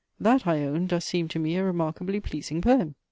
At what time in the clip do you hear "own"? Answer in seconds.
0.63-0.87